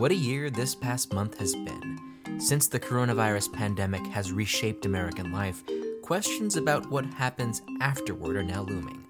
What 0.00 0.12
a 0.12 0.14
year 0.14 0.48
this 0.48 0.74
past 0.74 1.12
month 1.12 1.38
has 1.40 1.54
been. 1.54 1.98
Since 2.38 2.68
the 2.68 2.80
coronavirus 2.80 3.52
pandemic 3.52 4.06
has 4.06 4.32
reshaped 4.32 4.86
American 4.86 5.30
life, 5.30 5.62
questions 6.00 6.56
about 6.56 6.90
what 6.90 7.04
happens 7.04 7.60
afterward 7.82 8.36
are 8.36 8.42
now 8.42 8.62
looming. 8.62 9.04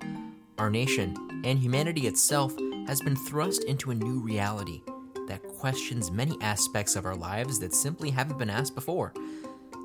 Our 0.58 0.68
nation 0.68 1.43
and 1.45 1.61
humanity 1.61 2.08
itself 2.08 2.57
has 2.89 3.00
been 3.00 3.14
thrust 3.14 3.62
into 3.66 3.93
a 3.93 3.95
new 3.95 4.18
reality 4.18 4.82
that 5.29 5.46
questions 5.61 6.11
many 6.11 6.36
aspects 6.40 6.96
of 6.96 7.07
our 7.07 7.14
lives 7.14 7.61
that 7.61 7.72
simply 7.72 8.11
haven't 8.11 8.38
been 8.38 8.50
asked 8.50 8.75
before. 8.75 9.14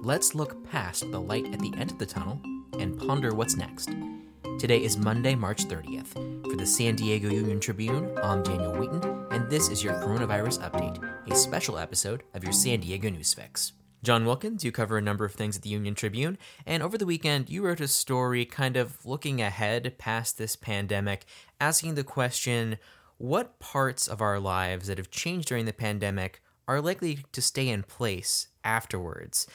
Let's 0.02 0.34
look 0.34 0.68
past 0.72 1.12
the 1.12 1.22
light 1.22 1.54
at 1.54 1.60
the 1.60 1.74
end 1.78 1.92
of 1.92 2.00
the 2.00 2.08
tunnel 2.08 2.42
and 2.80 2.98
ponder 2.98 3.36
what's 3.36 3.56
next. 3.56 3.92
Today 4.58 4.84
is 4.84 4.98
Monday, 4.98 5.36
March 5.36 5.66
30th. 5.66 6.35
For 6.56 6.60
the 6.60 6.68
San 6.68 6.96
Diego 6.96 7.30
Union 7.30 7.60
Tribune, 7.60 8.18
I'm 8.24 8.42
Daniel 8.42 8.72
Wheaton, 8.72 9.04
and 9.30 9.50
this 9.50 9.68
is 9.68 9.84
your 9.84 9.96
Coronavirus 9.96 10.62
Update, 10.62 11.04
a 11.30 11.36
special 11.36 11.78
episode 11.78 12.24
of 12.34 12.46
your 12.46 12.54
San 12.54 12.80
Diego 12.80 13.10
News 13.10 13.34
Fix. 13.34 13.74
John 14.04 14.24
Wilkins, 14.24 14.64
you 14.64 14.72
cover 14.72 14.98
a 14.98 15.02
number 15.02 15.26
of 15.26 15.34
things 15.34 15.58
at 15.58 15.64
the 15.64 15.70
Union 15.70 15.96
Tribune, 15.96 16.38
and 16.66 16.82
over 16.82 16.98
the 16.98 17.06
weekend 17.06 17.50
you 17.50 17.62
wrote 17.62 17.82
a 17.82 17.90
story 17.90 18.46
kind 18.46 18.78
of 18.78 19.06
looking 19.06 19.42
ahead 19.42 19.98
past 19.98 20.38
this 20.38 20.56
pandemic, 20.56 21.26
asking 21.60 21.96
the 21.96 22.06
question 22.06 22.78
what 23.18 23.60
parts 23.60 24.08
of 24.08 24.22
our 24.22 24.40
lives 24.40 24.88
that 24.88 24.98
have 24.98 25.12
changed 25.12 25.50
during 25.50 25.66
the 25.66 25.74
pandemic 25.74 26.42
are 26.70 26.80
likely 26.80 27.20
to 27.34 27.42
stay 27.42 27.68
in 27.68 27.84
place 27.84 28.48
afterwards? 28.64 29.46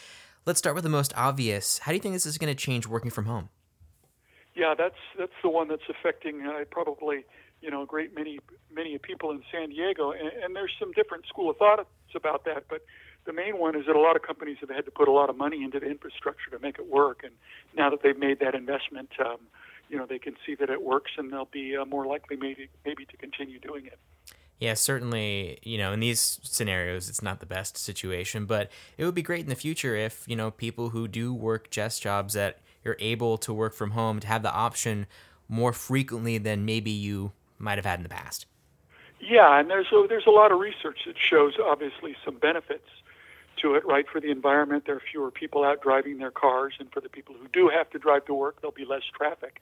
Let's 0.44 0.58
start 0.58 0.74
with 0.74 0.84
the 0.84 0.90
most 0.90 1.14
obvious. 1.16 1.78
How 1.78 1.92
do 1.92 1.96
you 1.96 2.02
think 2.02 2.14
this 2.14 2.26
is 2.26 2.36
going 2.36 2.54
to 2.54 2.62
change 2.62 2.86
working 2.86 3.10
from 3.10 3.24
home? 3.24 3.48
Yeah, 4.54 4.74
that's 4.76 4.96
that's 5.18 5.32
the 5.42 5.48
one 5.48 5.68
that's 5.68 5.88
affecting 5.88 6.46
uh, 6.46 6.64
probably 6.70 7.24
you 7.60 7.70
know 7.70 7.82
a 7.82 7.86
great 7.86 8.14
many 8.14 8.40
many 8.72 8.98
people 8.98 9.30
in 9.30 9.42
San 9.52 9.70
Diego, 9.70 10.12
and, 10.12 10.30
and 10.42 10.56
there's 10.56 10.72
some 10.78 10.92
different 10.92 11.26
school 11.26 11.50
of 11.50 11.56
thoughts 11.56 11.88
about 12.14 12.44
that. 12.44 12.64
But 12.68 12.82
the 13.26 13.32
main 13.32 13.58
one 13.58 13.76
is 13.76 13.86
that 13.86 13.96
a 13.96 14.00
lot 14.00 14.16
of 14.16 14.22
companies 14.22 14.58
have 14.60 14.70
had 14.70 14.84
to 14.86 14.90
put 14.90 15.08
a 15.08 15.12
lot 15.12 15.30
of 15.30 15.36
money 15.36 15.62
into 15.62 15.78
the 15.78 15.86
infrastructure 15.86 16.50
to 16.50 16.58
make 16.58 16.78
it 16.78 16.88
work, 16.88 17.20
and 17.22 17.32
now 17.76 17.90
that 17.90 18.02
they've 18.02 18.18
made 18.18 18.40
that 18.40 18.54
investment, 18.54 19.10
um, 19.24 19.38
you 19.88 19.96
know 19.96 20.06
they 20.06 20.18
can 20.18 20.34
see 20.44 20.54
that 20.56 20.70
it 20.70 20.82
works, 20.82 21.12
and 21.16 21.32
they'll 21.32 21.44
be 21.44 21.76
uh, 21.76 21.84
more 21.84 22.06
likely 22.06 22.36
maybe 22.36 22.68
maybe 22.84 23.04
to 23.06 23.16
continue 23.16 23.60
doing 23.60 23.86
it. 23.86 23.98
Yeah, 24.60 24.74
certainly, 24.74 25.58
you 25.62 25.78
know, 25.78 25.94
in 25.94 26.00
these 26.00 26.38
scenarios, 26.42 27.08
it's 27.08 27.22
not 27.22 27.40
the 27.40 27.46
best 27.46 27.78
situation, 27.78 28.44
but 28.44 28.70
it 28.98 29.06
would 29.06 29.14
be 29.14 29.22
great 29.22 29.40
in 29.40 29.48
the 29.48 29.54
future 29.54 29.96
if, 29.96 30.22
you 30.28 30.36
know, 30.36 30.50
people 30.50 30.90
who 30.90 31.08
do 31.08 31.32
work 31.32 31.70
desk 31.70 32.02
jobs 32.02 32.34
that 32.34 32.58
you're 32.84 32.96
able 32.98 33.38
to 33.38 33.52
work 33.52 33.74
from 33.74 33.92
home 33.92 34.20
to 34.20 34.26
have 34.26 34.42
the 34.42 34.52
option 34.52 35.06
more 35.48 35.72
frequently 35.72 36.38
than 36.38 36.64
maybe 36.64 36.90
you 36.90 37.32
might 37.58 37.76
have 37.78 37.84
had 37.84 37.98
in 37.98 38.02
the 38.02 38.08
past. 38.08 38.46
Yeah, 39.20 39.58
and 39.58 39.68
there's 39.68 39.88
a, 39.92 40.06
there's 40.08 40.26
a 40.26 40.30
lot 40.30 40.50
of 40.50 40.58
research 40.58 41.00
that 41.06 41.16
shows 41.18 41.54
obviously 41.62 42.16
some 42.24 42.38
benefits 42.38 42.88
to 43.60 43.74
it, 43.74 43.84
right? 43.84 44.06
For 44.10 44.20
the 44.20 44.30
environment, 44.30 44.84
there 44.86 44.96
are 44.96 45.02
fewer 45.12 45.30
people 45.30 45.64
out 45.64 45.82
driving 45.82 46.18
their 46.18 46.30
cars, 46.30 46.74
and 46.78 46.90
for 46.90 47.00
the 47.00 47.08
people 47.10 47.34
who 47.38 47.46
do 47.52 47.68
have 47.68 47.90
to 47.90 47.98
drive 47.98 48.24
to 48.26 48.34
work, 48.34 48.60
there'll 48.60 48.72
be 48.72 48.86
less 48.86 49.02
traffic. 49.14 49.60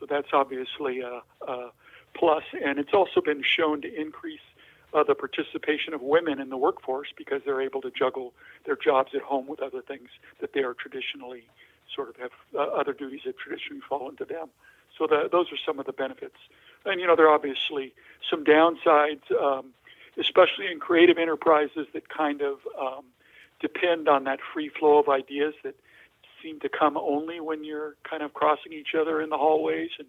So 0.00 0.06
that's 0.08 0.28
obviously 0.32 1.00
a, 1.00 1.22
a 1.46 1.70
plus, 2.14 2.42
and 2.64 2.78
it's 2.78 2.92
also 2.92 3.20
been 3.20 3.42
shown 3.42 3.82
to 3.82 4.00
increase 4.00 4.40
uh, 4.94 5.04
the 5.04 5.14
participation 5.14 5.94
of 5.94 6.00
women 6.00 6.40
in 6.40 6.48
the 6.48 6.56
workforce 6.56 7.08
because 7.16 7.42
they're 7.44 7.60
able 7.60 7.82
to 7.82 7.90
juggle 7.90 8.32
their 8.64 8.76
jobs 8.76 9.10
at 9.14 9.22
home 9.22 9.46
with 9.46 9.60
other 9.60 9.82
things 9.82 10.08
that 10.40 10.52
they 10.54 10.60
are 10.60 10.74
traditionally 10.74 11.44
sort 11.94 12.08
of 12.08 12.16
have 12.16 12.30
uh, 12.54 12.58
other 12.58 12.92
duties 12.92 13.22
that 13.26 13.38
traditionally 13.38 13.82
fall 13.88 14.08
into 14.08 14.24
them. 14.24 14.48
So 14.96 15.06
the, 15.06 15.28
those 15.30 15.52
are 15.52 15.58
some 15.64 15.78
of 15.78 15.86
the 15.86 15.92
benefits. 15.92 16.36
And, 16.84 17.00
you 17.00 17.06
know, 17.06 17.16
there 17.16 17.26
are 17.26 17.34
obviously 17.34 17.92
some 18.28 18.44
downsides, 18.44 19.30
um, 19.40 19.66
especially 20.18 20.66
in 20.70 20.80
creative 20.80 21.18
enterprises 21.18 21.86
that 21.92 22.08
kind 22.08 22.42
of 22.42 22.58
um, 22.80 23.04
depend 23.60 24.08
on 24.08 24.24
that 24.24 24.40
free 24.52 24.68
flow 24.68 24.98
of 24.98 25.08
ideas 25.08 25.54
that 25.62 25.74
seem 26.42 26.60
to 26.60 26.68
come 26.68 26.96
only 26.96 27.40
when 27.40 27.64
you're 27.64 27.96
kind 28.08 28.22
of 28.22 28.32
crossing 28.32 28.72
each 28.72 28.94
other 28.98 29.20
in 29.20 29.28
the 29.28 29.36
hallways 29.38 29.90
and, 29.98 30.08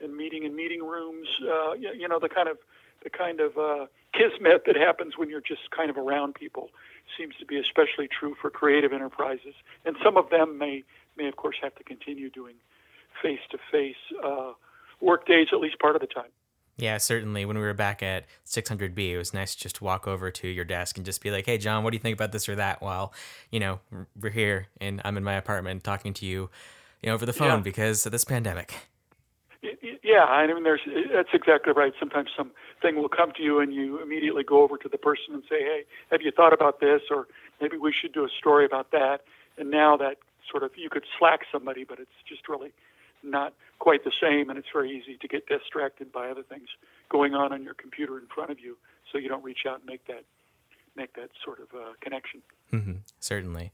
and 0.00 0.16
meeting 0.16 0.44
in 0.44 0.54
meeting 0.54 0.82
rooms. 0.82 1.28
Uh, 1.42 1.72
you, 1.72 1.90
you 1.96 2.08
know, 2.08 2.18
the 2.18 2.28
kind 2.28 2.48
of 2.48 2.58
the 3.02 3.10
kind 3.10 3.40
of 3.40 3.56
uh, 3.58 3.86
kismet 4.18 4.62
that 4.66 4.76
happens 4.76 5.16
when 5.16 5.30
you're 5.30 5.40
just 5.40 5.70
kind 5.70 5.90
of 5.90 5.96
around 5.96 6.34
people 6.34 6.70
seems 7.16 7.34
to 7.38 7.46
be 7.46 7.58
especially 7.58 8.08
true 8.08 8.34
for 8.40 8.50
creative 8.50 8.92
enterprises. 8.92 9.54
And 9.84 9.96
some 10.04 10.16
of 10.16 10.30
them 10.30 10.58
may 10.58 10.84
may 11.16 11.28
of 11.28 11.36
course 11.36 11.56
have 11.62 11.74
to 11.76 11.84
continue 11.84 12.30
doing 12.30 12.54
face 13.22 13.40
to 13.50 13.58
face 13.70 13.96
work 15.00 15.26
days 15.26 15.48
at 15.52 15.60
least 15.60 15.78
part 15.78 15.94
of 15.94 16.00
the 16.00 16.06
time. 16.06 16.30
Yeah, 16.76 16.98
certainly. 16.98 17.44
When 17.44 17.58
we 17.58 17.64
were 17.64 17.74
back 17.74 18.04
at 18.04 18.26
600B, 18.46 19.10
it 19.10 19.18
was 19.18 19.34
nice 19.34 19.56
just 19.56 19.76
to 19.76 19.84
walk 19.84 20.06
over 20.06 20.30
to 20.30 20.46
your 20.46 20.64
desk 20.64 20.96
and 20.96 21.04
just 21.04 21.20
be 21.20 21.32
like, 21.32 21.44
"Hey, 21.44 21.58
John, 21.58 21.82
what 21.82 21.90
do 21.90 21.96
you 21.96 22.00
think 22.00 22.16
about 22.16 22.30
this 22.30 22.48
or 22.48 22.54
that?" 22.54 22.80
While 22.80 23.12
you 23.50 23.58
know 23.58 23.80
we're 24.18 24.30
here 24.30 24.68
and 24.80 25.00
I'm 25.04 25.16
in 25.16 25.24
my 25.24 25.34
apartment 25.34 25.82
talking 25.82 26.14
to 26.14 26.26
you, 26.26 26.50
you 27.02 27.08
know, 27.08 27.14
over 27.14 27.26
the 27.26 27.32
phone 27.32 27.48
yeah. 27.48 27.62
because 27.62 28.06
of 28.06 28.12
this 28.12 28.24
pandemic. 28.24 28.88
Yeah, 29.60 30.24
I 30.24 30.46
mean, 30.46 30.62
there's 30.62 30.80
that's 31.12 31.30
exactly 31.32 31.72
right. 31.72 31.92
Sometimes 31.98 32.30
something 32.36 32.96
will 32.96 33.08
come 33.08 33.32
to 33.36 33.42
you, 33.42 33.58
and 33.58 33.74
you 33.74 34.00
immediately 34.00 34.44
go 34.44 34.62
over 34.62 34.76
to 34.78 34.88
the 34.88 34.98
person 34.98 35.34
and 35.34 35.42
say, 35.48 35.60
"Hey, 35.62 35.84
have 36.12 36.22
you 36.22 36.30
thought 36.30 36.52
about 36.52 36.80
this?" 36.80 37.02
Or 37.10 37.26
maybe 37.60 37.76
we 37.76 37.92
should 37.92 38.12
do 38.12 38.24
a 38.24 38.28
story 38.28 38.64
about 38.64 38.92
that. 38.92 39.22
And 39.58 39.70
now 39.70 39.96
that 39.96 40.18
sort 40.48 40.62
of 40.62 40.70
you 40.76 40.88
could 40.88 41.04
slack 41.18 41.40
somebody, 41.50 41.82
but 41.82 41.98
it's 41.98 42.22
just 42.28 42.48
really 42.48 42.72
not 43.24 43.52
quite 43.80 44.04
the 44.04 44.12
same, 44.20 44.48
and 44.48 44.58
it's 44.58 44.68
very 44.72 44.96
easy 44.96 45.16
to 45.16 45.26
get 45.28 45.46
distracted 45.48 46.12
by 46.12 46.28
other 46.30 46.44
things 46.44 46.68
going 47.08 47.34
on 47.34 47.52
on 47.52 47.64
your 47.64 47.74
computer 47.74 48.16
in 48.16 48.26
front 48.32 48.50
of 48.50 48.60
you, 48.60 48.76
so 49.10 49.18
you 49.18 49.28
don't 49.28 49.42
reach 49.42 49.66
out 49.66 49.80
and 49.80 49.86
make 49.86 50.06
that 50.06 50.22
make 50.98 51.14
that 51.14 51.30
sort 51.44 51.60
of 51.60 51.68
uh, 51.74 51.92
connection. 52.00 52.42
Mm-hmm, 52.72 52.92
certainly. 53.20 53.72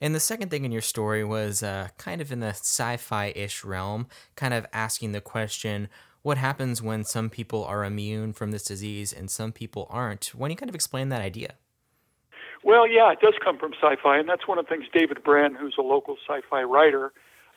And 0.00 0.14
the 0.14 0.20
second 0.20 0.50
thing 0.50 0.64
in 0.64 0.72
your 0.72 0.82
story 0.82 1.24
was 1.24 1.62
uh, 1.62 1.88
kind 1.96 2.20
of 2.20 2.30
in 2.30 2.40
the 2.40 2.50
sci-fi 2.50 3.32
ish 3.34 3.64
realm, 3.64 4.06
kind 4.36 4.54
of 4.54 4.66
asking 4.72 5.12
the 5.12 5.20
question. 5.20 5.88
What 6.22 6.38
happens 6.38 6.82
when 6.82 7.04
some 7.04 7.30
people 7.30 7.64
are 7.64 7.84
immune 7.84 8.32
from 8.32 8.50
this 8.50 8.64
disease 8.64 9.12
and 9.12 9.30
some 9.30 9.52
people 9.52 9.86
aren't? 9.90 10.26
Why 10.34 10.46
don't 10.46 10.50
you 10.52 10.56
kind 10.56 10.68
of 10.68 10.74
explain 10.74 11.08
that 11.08 11.22
idea? 11.22 11.54
Well, 12.62 12.88
yeah, 12.88 13.12
it 13.12 13.20
does 13.20 13.34
come 13.42 13.58
from 13.58 13.72
sci-fi, 13.80 14.18
and 14.18 14.28
that's 14.28 14.48
one 14.48 14.58
of 14.58 14.66
the 14.66 14.70
things 14.70 14.86
David 14.92 15.22
Brin, 15.22 15.54
who's 15.54 15.76
a 15.78 15.82
local 15.82 16.16
sci-fi 16.26 16.62
writer, 16.62 17.12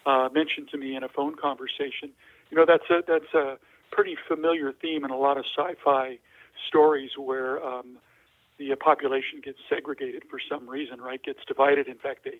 uh, 0.05 0.29
mentioned 0.31 0.69
to 0.69 0.77
me 0.77 0.95
in 0.95 1.03
a 1.03 1.09
phone 1.09 1.35
conversation. 1.35 2.11
You 2.51 2.57
know, 2.57 2.65
that's 2.65 2.89
a 2.91 3.01
that's 3.07 3.33
a 3.33 3.57
pretty 3.91 4.15
familiar 4.27 4.71
theme 4.71 5.03
in 5.03 5.09
a 5.09 5.17
lot 5.17 5.37
of 5.37 5.45
sci-fi 5.57 6.19
stories 6.67 7.11
where 7.17 7.63
um, 7.63 7.97
the 8.59 8.75
population 8.75 9.41
gets 9.43 9.57
segregated 9.69 10.23
for 10.29 10.39
some 10.49 10.69
reason, 10.69 11.01
right? 11.01 11.23
Gets 11.23 11.39
divided. 11.47 11.87
In 11.87 11.97
fact, 11.97 12.25
they 12.25 12.39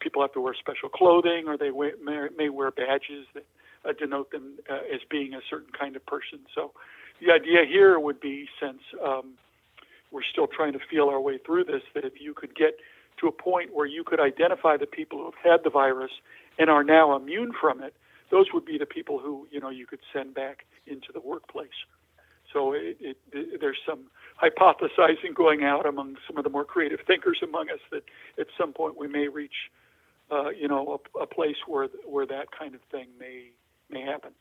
people 0.00 0.22
have 0.22 0.32
to 0.32 0.40
wear 0.40 0.54
special 0.54 0.88
clothing, 0.88 1.44
or 1.46 1.56
they 1.56 1.70
may, 1.70 2.28
may 2.36 2.48
wear 2.48 2.70
badges 2.70 3.26
that 3.34 3.44
uh, 3.84 3.92
denote 3.92 4.30
them 4.30 4.58
uh, 4.70 4.80
as 4.92 5.00
being 5.10 5.34
a 5.34 5.40
certain 5.48 5.72
kind 5.78 5.96
of 5.96 6.04
person. 6.06 6.40
So, 6.54 6.72
the 7.20 7.32
idea 7.32 7.64
here 7.68 7.98
would 7.98 8.20
be, 8.20 8.48
since 8.60 8.80
um, 9.04 9.34
we're 10.10 10.24
still 10.24 10.46
trying 10.46 10.72
to 10.72 10.80
feel 10.90 11.08
our 11.08 11.20
way 11.20 11.38
through 11.38 11.64
this, 11.64 11.82
that 11.94 12.04
if 12.04 12.20
you 12.20 12.34
could 12.34 12.54
get 12.54 12.78
to 13.20 13.28
a 13.28 13.32
point 13.32 13.72
where 13.72 13.86
you 13.86 14.02
could 14.02 14.18
identify 14.20 14.76
the 14.76 14.86
people 14.86 15.18
who 15.18 15.24
have 15.26 15.52
had 15.52 15.64
the 15.64 15.70
virus 15.70 16.10
and 16.58 16.68
are 16.68 16.82
now 16.82 17.14
immune 17.14 17.52
from 17.58 17.82
it, 17.82 17.94
those 18.30 18.46
would 18.52 18.64
be 18.64 18.78
the 18.78 18.86
people 18.86 19.18
who 19.18 19.46
you 19.50 19.60
know 19.60 19.70
you 19.70 19.86
could 19.86 20.00
send 20.12 20.34
back 20.34 20.64
into 20.86 21.12
the 21.12 21.20
workplace. 21.20 21.68
So 22.52 22.72
it, 22.72 22.96
it, 23.00 23.16
it, 23.32 23.60
there's 23.60 23.78
some 23.86 24.06
hypothesizing 24.40 25.34
going 25.34 25.64
out 25.64 25.86
among 25.86 26.16
some 26.26 26.36
of 26.36 26.44
the 26.44 26.50
more 26.50 26.64
creative 26.64 27.00
thinkers 27.06 27.38
among 27.42 27.70
us 27.70 27.80
that 27.90 28.02
at 28.38 28.46
some 28.58 28.72
point 28.72 28.98
we 28.98 29.08
may 29.08 29.28
reach, 29.28 29.70
uh, 30.30 30.50
you 30.50 30.68
know, 30.68 31.00
a, 31.16 31.20
a 31.20 31.26
place 31.26 31.56
where 31.66 31.88
where 32.06 32.26
that 32.26 32.48
kind 32.56 32.74
of 32.74 32.80
thing 32.90 33.08
may 33.18 33.50
may 33.90 34.02
happen. 34.02 34.32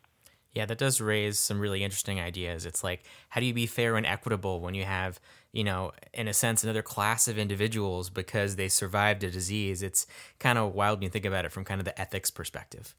Yeah, 0.53 0.65
that 0.65 0.77
does 0.77 0.99
raise 0.99 1.39
some 1.39 1.61
really 1.61 1.81
interesting 1.81 2.19
ideas. 2.19 2.65
It's 2.65 2.83
like, 2.83 3.03
how 3.29 3.39
do 3.39 3.47
you 3.47 3.53
be 3.53 3.67
fair 3.67 3.95
and 3.95 4.05
equitable 4.05 4.59
when 4.59 4.73
you 4.73 4.83
have, 4.83 5.17
you 5.53 5.63
know, 5.63 5.93
in 6.13 6.27
a 6.27 6.33
sense, 6.33 6.61
another 6.61 6.81
class 6.81 7.29
of 7.29 7.37
individuals 7.37 8.09
because 8.09 8.57
they 8.57 8.67
survived 8.67 9.23
a 9.23 9.31
disease? 9.31 9.81
It's 9.81 10.05
kind 10.39 10.57
of 10.57 10.75
wild 10.75 10.99
when 10.99 11.03
you 11.03 11.09
think 11.09 11.23
about 11.23 11.45
it 11.45 11.53
from 11.53 11.63
kind 11.63 11.79
of 11.79 11.85
the 11.85 11.99
ethics 11.99 12.29
perspective. 12.29 12.95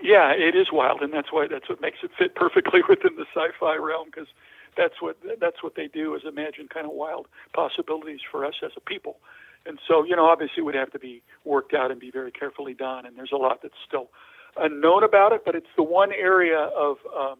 Yeah, 0.00 0.30
it 0.30 0.54
is 0.54 0.68
wild, 0.72 1.02
and 1.02 1.12
that's 1.12 1.32
why 1.32 1.48
that's 1.48 1.68
what 1.68 1.80
makes 1.80 1.98
it 2.04 2.12
fit 2.16 2.36
perfectly 2.36 2.80
within 2.88 3.16
the 3.16 3.26
sci-fi 3.34 3.76
realm 3.76 4.06
because 4.06 4.28
that's 4.76 5.00
what 5.00 5.16
that's 5.40 5.62
what 5.62 5.74
they 5.74 5.88
do 5.88 6.14
is 6.14 6.22
imagine 6.26 6.68
kind 6.72 6.86
of 6.86 6.92
wild 6.92 7.26
possibilities 7.54 8.20
for 8.30 8.44
us 8.44 8.54
as 8.64 8.72
a 8.76 8.80
people. 8.80 9.18
And 9.66 9.78
so, 9.88 10.04
you 10.04 10.14
know, 10.14 10.26
obviously, 10.26 10.58
it 10.58 10.62
would 10.62 10.76
have 10.76 10.92
to 10.92 10.98
be 10.98 11.22
worked 11.44 11.74
out 11.74 11.90
and 11.90 11.98
be 11.98 12.10
very 12.10 12.30
carefully 12.30 12.72
done. 12.72 13.04
And 13.04 13.16
there's 13.16 13.32
a 13.32 13.36
lot 13.36 13.62
that's 13.62 13.74
still 13.86 14.10
unknown 14.56 15.02
about 15.02 15.32
it, 15.32 15.42
but 15.44 15.54
it's 15.54 15.66
the 15.76 15.82
one 15.82 16.12
area 16.12 16.58
of 16.58 16.98
um, 17.16 17.36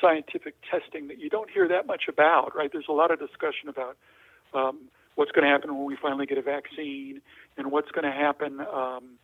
scientific 0.00 0.54
testing 0.70 1.08
that 1.08 1.18
you 1.18 1.28
don't 1.28 1.50
hear 1.50 1.68
that 1.68 1.86
much 1.86 2.04
about, 2.08 2.54
right? 2.54 2.70
There's 2.72 2.86
a 2.88 2.92
lot 2.92 3.10
of 3.10 3.18
discussion 3.18 3.68
about 3.68 3.96
um, 4.54 4.88
what's 5.16 5.32
going 5.32 5.44
to 5.44 5.50
happen 5.50 5.74
when 5.76 5.86
we 5.86 5.96
finally 6.00 6.26
get 6.26 6.38
a 6.38 6.42
vaccine 6.42 7.20
and 7.56 7.72
what's 7.72 7.90
going 7.90 8.04
to 8.04 8.16
happen, 8.16 8.60
um, 8.60 9.18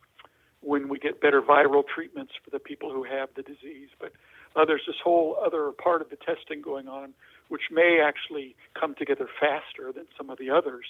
when 0.61 0.89
we 0.89 0.97
get 0.97 1.21
better 1.21 1.41
viral 1.41 1.83
treatments 1.85 2.33
for 2.43 2.49
the 2.49 2.59
people 2.59 2.91
who 2.91 3.03
have 3.03 3.29
the 3.35 3.41
disease. 3.41 3.89
But 3.99 4.11
uh, 4.55 4.65
there's 4.65 4.83
this 4.87 4.95
whole 5.03 5.37
other 5.43 5.71
part 5.71 6.01
of 6.01 6.09
the 6.09 6.17
testing 6.17 6.61
going 6.61 6.87
on, 6.87 7.13
which 7.49 7.63
may 7.71 7.99
actually 8.03 8.55
come 8.79 8.95
together 8.95 9.27
faster 9.39 9.91
than 9.91 10.05
some 10.17 10.29
of 10.29 10.37
the 10.37 10.49
others, 10.49 10.85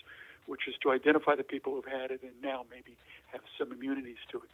which 0.46 0.68
is 0.68 0.76
to 0.84 0.92
identify 0.92 1.36
the 1.36 1.44
people 1.44 1.74
who've 1.74 1.86
had 1.86 2.12
it 2.12 2.22
and 2.22 2.32
now 2.42 2.66
maybe 2.70 2.96
have 3.32 3.42
some 3.58 3.72
immunities 3.72 4.18
to 4.32 4.38
it. 4.38 4.50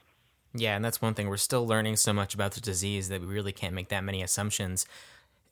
Yeah, 0.53 0.75
and 0.75 0.83
that's 0.83 1.01
one 1.01 1.13
thing. 1.13 1.29
We're 1.29 1.37
still 1.37 1.67
learning 1.67 1.97
so 1.97 2.13
much 2.13 2.33
about 2.33 2.53
the 2.53 2.61
disease 2.61 3.09
that 3.09 3.21
we 3.21 3.27
really 3.27 3.51
can't 3.51 3.75
make 3.75 3.89
that 3.89 4.03
many 4.03 4.23
assumptions. 4.23 4.85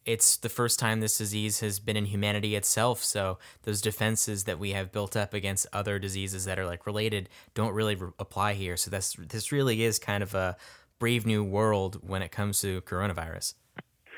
It's 0.06 0.38
the 0.38 0.50
first 0.50 0.80
time 0.80 1.02
this 1.02 1.18
disease 1.18 1.60
has 1.60 1.80
been 1.80 1.98
in 1.98 2.06
humanity 2.06 2.56
itself, 2.56 3.04
so 3.04 3.38
those 3.64 3.82
defenses 3.82 4.46
that 4.46 4.58
we 4.58 4.72
have 4.72 4.92
built 4.92 5.18
up 5.18 5.34
against 5.34 5.68
other 5.74 6.00
diseases 6.00 6.46
that 6.46 6.58
are 6.58 6.66
like 6.66 6.88
related 6.88 7.30
don't 7.54 7.74
really 7.74 7.96
re- 7.96 8.12
apply 8.18 8.54
here. 8.54 8.78
So 8.78 8.90
that's 8.90 9.16
this 9.16 9.52
really 9.52 9.84
is 9.84 10.00
kind 10.00 10.24
of 10.24 10.34
a 10.34 10.56
brave 10.98 11.26
new 11.26 11.44
world 11.44 12.00
when 12.08 12.22
it 12.22 12.32
comes 12.32 12.62
to 12.62 12.82
coronavirus. 12.82 13.54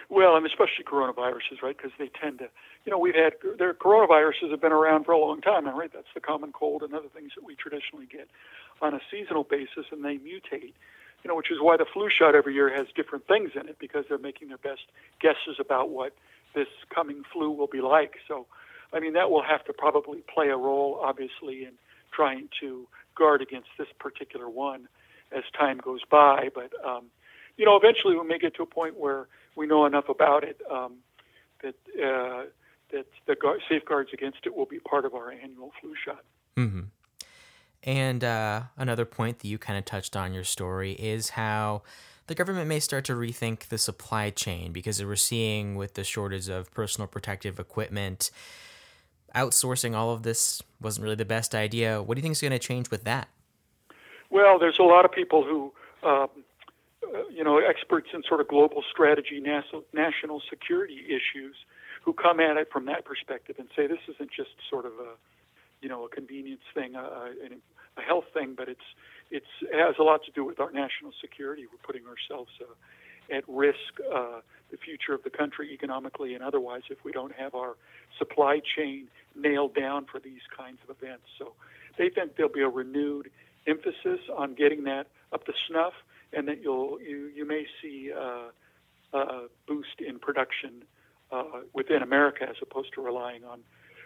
Well, 0.10 0.36
and 0.36 0.46
especially 0.46 0.84
coronaviruses, 0.86 1.62
right? 1.62 1.78
Because 1.78 1.92
they 2.00 2.08
tend 2.08 2.40
to, 2.40 2.50
you 2.84 2.92
know, 2.92 2.98
we've 2.98 3.16
had 3.16 3.34
their 3.60 3.76
coronaviruses 3.76 4.50
have 4.50 4.60
been 4.60 4.72
around 4.72 5.04
for 5.06 5.12
a 5.12 5.20
long 5.20 5.40
time, 5.40 5.68
and 5.68 5.78
right? 5.78 5.92
That's 5.94 6.08
the 6.16 6.20
common 6.20 6.52
cold 6.52 6.82
and 6.82 6.94
other 6.96 7.10
things 7.14 7.34
that 7.36 7.44
we 7.44 7.56
traditionally 7.56 8.08
get 8.12 8.28
on 8.82 8.96
a 8.96 9.00
seasonal 9.12 9.44
basis, 9.44 9.86
and 9.92 10.04
they 10.04 10.18
mutate. 10.18 10.74
You 11.24 11.28
know, 11.28 11.36
which 11.36 11.52
is 11.52 11.58
why 11.62 11.78
the 11.78 11.86
flu 11.86 12.10
shot 12.10 12.34
every 12.34 12.54
year 12.56 12.74
has 12.74 12.88
different 12.96 13.28
things 13.28 13.52
in 13.54 13.68
it 13.68 13.78
because 13.78 14.06
they're 14.08 14.18
making 14.18 14.48
their 14.48 14.58
best 14.58 14.84
guesses 15.22 15.58
about 15.60 15.90
what 15.90 16.16
this 16.56 16.70
coming 16.94 17.24
flu 17.32 17.52
will 17.52 17.68
be 17.68 17.82
like. 17.82 18.16
So, 18.28 18.48
I 18.94 19.00
mean, 19.00 19.14
that 19.14 19.30
will 19.30 19.44
have 19.44 19.64
to 19.66 19.74
probably 19.74 20.24
play 20.34 20.48
a 20.48 20.58
role, 20.58 20.98
obviously, 21.04 21.66
in 21.66 21.74
trying 22.12 22.50
to 22.62 22.88
guard 23.16 23.42
against 23.42 23.70
this 23.78 23.90
particular 24.00 24.50
one 24.50 24.88
as 25.32 25.44
time 25.58 25.78
goes 25.78 26.02
by. 26.10 26.50
But 26.56 26.72
um, 26.84 27.06
you 27.58 27.66
know, 27.66 27.76
eventually 27.76 28.18
we 28.18 28.26
may 28.26 28.40
get 28.40 28.56
to 28.56 28.64
a 28.64 28.66
point 28.66 28.98
where 28.98 29.28
we 29.60 29.68
know 29.68 29.86
enough 29.86 30.08
about 30.08 30.46
it 30.46 30.60
um, 30.72 30.94
that 31.62 31.76
uh, 32.02 32.44
that 32.92 33.06
the 33.28 33.36
safeguards 33.68 34.10
against 34.14 34.40
it 34.46 34.56
will 34.56 34.66
be 34.66 34.80
part 34.80 35.04
of 35.04 35.14
our 35.14 35.32
annual 35.32 35.72
flu 35.80 35.94
shot. 36.04 36.24
Mm-hmm. 36.56 36.84
And 37.84 38.24
uh, 38.24 38.64
another 38.78 39.06
point 39.06 39.40
that 39.40 39.48
you 39.48 39.58
kind 39.58 39.78
of 39.78 39.84
touched 39.84 40.16
on 40.16 40.34
your 40.34 40.46
story 40.46 40.94
is 40.94 41.32
how 41.32 41.84
the 42.28 42.36
government 42.36 42.68
may 42.68 42.80
start 42.80 43.04
to 43.06 43.14
rethink 43.14 43.68
the 43.68 43.78
supply 43.78 44.30
chain 44.30 44.72
because 44.72 45.04
we're 45.04 45.16
seeing 45.16 45.76
with 45.76 45.94
the 45.96 46.04
shortage 46.04 46.48
of 46.48 46.72
personal 46.72 47.08
protective 47.08 47.60
equipment, 47.60 48.32
outsourcing 49.36 49.94
all 49.94 50.12
of 50.12 50.24
this 50.24 50.64
wasn't 50.82 51.04
really 51.04 51.16
the 51.16 51.26
best 51.26 51.54
idea. 51.54 52.02
What 52.02 52.16
do 52.16 52.20
you 52.20 52.24
think 52.24 52.34
is 52.34 52.42
going 52.42 52.52
to 52.52 52.60
change 52.60 52.90
with 52.90 53.04
that? 53.04 53.28
Well, 54.30 54.58
there's 54.58 54.80
a 54.80 54.84
lot 54.84 55.06
of 55.06 55.12
people 55.12 55.44
who 55.44 55.74
um, 56.08 56.30
you 57.32 57.44
know, 57.44 57.58
experts 57.58 58.08
in 58.14 58.24
sort 58.28 58.42
of 58.42 58.48
global 58.48 58.84
strategy, 58.90 59.40
national, 59.40 59.84
national 59.94 60.42
security 60.50 61.06
issues, 61.08 61.56
who 62.04 62.14
come 62.14 62.40
at 62.40 62.58
it 62.58 62.70
from 62.72 62.86
that 62.86 63.06
perspective 63.06 63.56
and 63.60 63.68
say 63.76 63.88
this 63.88 64.00
isn't 64.08 64.32
just 64.32 64.52
sort 64.70 64.86
of 64.86 64.94
a, 64.94 65.14
you 65.82 65.90
know, 65.90 66.06
a 66.06 66.10
convenience 66.10 66.62
thing, 66.74 66.96
a, 66.96 67.00
a 67.98 68.02
health 68.02 68.26
thing, 68.34 68.54
but 68.56 68.70
it's 68.70 68.88
it's 69.32 69.52
it 69.62 69.80
has 69.80 69.96
a 70.00 70.04
lot 70.04 70.24
to 70.26 70.32
do 70.32 70.44
with 70.44 70.60
our 70.60 70.72
national 70.72 71.12
security. 71.22 71.66
We're 71.72 71.86
putting 71.86 72.04
ourselves 72.08 72.52
uh, 72.62 73.36
at 73.36 73.44
risk, 73.48 74.00
uh, 74.14 74.42
the 74.72 74.78
future 74.78 75.14
of 75.14 75.24
the 75.24 75.30
country 75.30 75.72
economically 75.74 76.34
and 76.34 76.44
otherwise, 76.44 76.84
if 76.90 77.04
we 77.04 77.12
don't 77.12 77.34
have 77.34 77.54
our 77.56 77.76
supply 78.18 78.60
chain 78.76 79.08
nailed 79.36 79.76
down 79.76 80.06
for 80.06 80.20
these 80.20 80.42
kinds 80.56 80.80
of 80.88 80.96
events. 80.96 81.26
So 81.38 81.54
they 81.98 82.10
think 82.10 82.36
there'll 82.36 82.52
be 82.52 82.62
a 82.62 82.70
renewed 82.70 83.30
emphasis 83.68 84.20
on 84.36 84.56
getting 84.56 84.84
that 84.86 85.08
up 85.32 85.46
to 85.46 85.54
snuff 85.68 85.94
and 86.34 86.48
that 86.48 86.62
you'll 86.62 87.00
you 87.02 87.32
you 87.36 87.46
may 87.46 87.66
see 87.82 88.12
uh, 88.12 88.50
a 89.14 89.48
boost 89.68 90.02
in 90.06 90.20
production 90.20 90.84
uh, 91.32 91.62
within 91.74 92.02
America 92.02 92.46
as 92.50 92.56
opposed 92.62 92.94
to 92.94 93.02
relying 93.02 93.44
on 93.44 93.60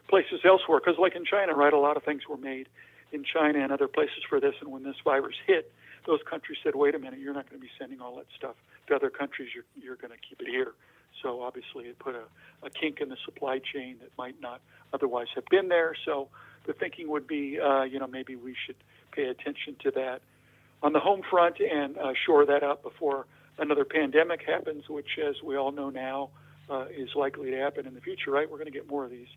places 0.09 0.41
elsewhere. 0.45 0.79
Because 0.79 0.99
like 0.99 1.15
in 1.15 1.25
China, 1.25 1.53
right, 1.53 1.73
a 1.73 1.79
lot 1.79 1.97
of 1.97 2.03
things 2.03 2.23
were 2.29 2.37
made 2.37 2.67
in 3.11 3.23
China 3.23 3.59
and 3.59 3.71
other 3.71 3.87
places 3.87 4.23
for 4.27 4.39
this. 4.39 4.55
And 4.61 4.71
when 4.71 4.83
this 4.83 4.95
virus 5.03 5.35
hit, 5.45 5.71
those 6.05 6.19
countries 6.29 6.57
said, 6.63 6.75
"Wait 6.75 6.95
a 6.95 6.99
minute, 6.99 7.19
you're 7.19 7.33
not 7.33 7.49
going 7.49 7.61
to 7.61 7.65
be 7.65 7.71
sending 7.79 8.01
all 8.01 8.15
that 8.17 8.27
stuff 8.35 8.55
to 8.87 8.95
other 8.95 9.09
countries. 9.09 9.49
You're 9.53 9.65
you're 9.81 9.95
going 9.95 10.11
to 10.11 10.27
keep 10.27 10.41
it 10.41 10.47
here." 10.47 10.73
So 11.21 11.41
obviously, 11.41 11.85
it 11.85 11.99
put 11.99 12.15
a, 12.15 12.23
a 12.65 12.69
kink 12.69 12.99
in 12.99 13.09
the 13.09 13.17
supply 13.23 13.59
chain 13.59 13.97
that 14.01 14.09
might 14.17 14.41
not 14.41 14.61
otherwise 14.93 15.27
have 15.35 15.45
been 15.45 15.69
there. 15.69 15.95
So 16.05 16.27
the 16.65 16.73
thinking 16.73 17.07
would 17.09 17.27
be, 17.27 17.59
uh, 17.59 17.83
you 17.83 17.99
know, 17.99 18.07
maybe 18.07 18.35
we 18.35 18.55
should 18.65 18.75
pay 19.11 19.25
attention 19.25 19.75
to 19.83 19.91
that 19.91 20.21
on 20.83 20.93
the 20.93 20.99
home 20.99 21.21
front 21.29 21.55
and 21.59 21.97
uh, 21.97 22.13
shore 22.25 22.45
that 22.45 22.61
up 22.61 22.83
before 22.83 23.25
another 23.57 23.85
pandemic 23.85 24.41
happens, 24.45 24.87
which, 24.89 25.17
as 25.17 25.35
we 25.41 25.57
all 25.57 25.71
know 25.71 25.89
now, 25.89 26.29
uh, 26.69 26.85
is 26.95 27.09
likely 27.15 27.49
to 27.51 27.57
happen 27.57 27.87
in 27.87 27.93
the 27.95 28.01
future. 28.01 28.29
Right? 28.29 28.49
We're 28.49 28.57
going 28.57 28.71
to 28.71 28.77
get 28.79 28.87
more 28.87 29.05
of 29.05 29.11
these, 29.11 29.27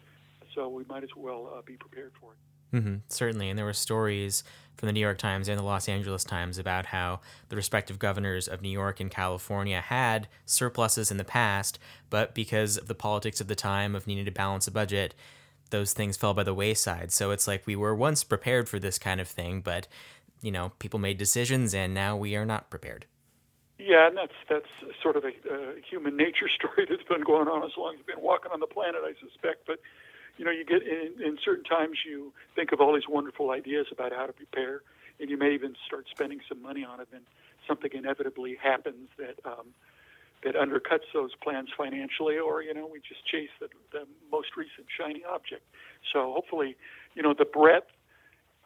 so 0.55 0.69
we 0.69 0.85
might 0.89 1.05
as 1.05 1.11
well 1.17 1.53
uh, 1.57 1.63
be 1.65 1.77
prepared 1.77 2.13
for 2.21 2.33
it. 2.33 2.39
Mm-hmm, 2.77 2.97
certainly, 3.09 3.49
and 3.49 3.57
there 3.57 3.65
were 3.65 3.73
stories 3.73 4.43
from 4.77 4.89
the 4.89 4.93
New 4.93 5.01
York 5.01 5.19
Times 5.19 5.49
and 5.49 5.59
the 5.59 5.63
Los 5.65 5.89
Angeles 5.89 6.25
Times 6.25 6.59
about 6.59 6.87
how 6.87 7.21
the 7.49 7.57
respective 7.57 7.99
governors 7.99 8.49
of 8.49 8.61
New 8.61 8.69
York 8.69 9.01
and 9.01 9.11
California 9.11 9.81
had 9.81 10.29
surpluses 10.45 11.11
in 11.11 11.17
the 11.17 11.25
past, 11.25 11.79
but 12.11 12.35
because 12.35 12.77
of 12.77 12.89
the 12.89 12.95
politics 12.95 13.41
of 13.41 13.47
the 13.47 13.55
time 13.55 13.95
of 13.95 14.07
needing 14.07 14.25
to 14.25 14.31
balance 14.31 14.67
a 14.67 14.73
budget, 14.73 15.15
those 15.71 15.93
things 15.93 16.17
fell 16.17 16.35
by 16.35 16.43
the 16.43 16.55
wayside. 16.55 17.13
So 17.13 17.31
it's 17.31 17.47
like 17.47 17.67
we 17.67 17.77
were 17.77 17.95
once 17.95 18.25
prepared 18.25 18.69
for 18.69 18.79
this 18.79 18.99
kind 18.99 19.21
of 19.21 19.29
thing, 19.29 19.61
but 19.61 19.89
you 20.47 20.53
know, 20.53 20.71
people 20.79 21.01
made 21.01 21.19
decisions 21.19 21.75
and 21.75 21.93
now 21.93 22.17
we 22.17 22.37
are 22.37 22.47
not 22.47 22.71
prepared. 22.71 23.05
Yeah, 23.81 24.07
and 24.07 24.17
that's 24.17 24.39
that's 24.49 24.73
sort 25.03 25.17
of 25.17 25.25
a, 25.25 25.35
a 25.53 25.75
human 25.91 26.17
nature 26.17 26.49
story 26.57 26.87
that's 26.89 27.03
been 27.03 27.25
going 27.25 27.49
on 27.49 27.65
as 27.65 27.73
long 27.77 27.95
as 27.95 27.99
we've 27.99 28.15
been 28.15 28.25
walking 28.25 28.53
on 28.53 28.61
the 28.61 28.67
planet, 28.69 29.03
I 29.05 29.13
suspect. 29.21 29.67
But 29.67 29.81
you 30.39 30.45
know, 30.45 30.53
you 30.53 30.65
get 30.65 30.83
in, 30.83 31.21
in 31.21 31.37
certain 31.45 31.65
times 31.65 31.99
you 32.09 32.33
think 32.55 32.71
of 32.71 32.81
all 32.81 32.95
these 32.95 33.09
wonderful 33.09 33.51
ideas 33.51 33.87
about 33.91 34.13
how 34.13 34.27
to 34.27 34.33
prepare, 34.33 34.83
and 35.19 35.29
you 35.29 35.37
may 35.37 35.53
even 35.53 35.75
start 35.85 36.07
spending 36.11 36.41
some 36.49 36.63
money 36.63 36.85
on 36.85 37.01
it. 37.01 37.09
and 37.13 37.23
something 37.67 37.91
inevitably 37.93 38.57
happens 38.63 39.09
that 39.19 39.35
um, 39.45 39.75
that 40.45 40.55
undercuts 40.55 41.11
those 41.13 41.35
plans 41.43 41.71
financially, 41.77 42.39
or 42.39 42.63
you 42.63 42.73
know, 42.73 42.87
we 42.87 43.01
just 43.01 43.27
chase 43.27 43.51
the, 43.59 43.69
the 43.91 44.07
most 44.31 44.57
recent 44.57 44.87
shiny 44.97 45.25
object. 45.25 45.65
So 46.13 46.33
hopefully, 46.33 46.77
you 47.17 47.23
know, 47.23 47.35
the 47.37 47.45
breadth 47.45 47.91